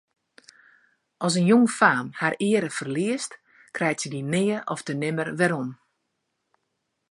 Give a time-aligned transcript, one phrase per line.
[1.25, 3.31] As in jongfaam har eare ferliest,
[3.75, 5.69] krijt se dy nea ofte nimmer werom.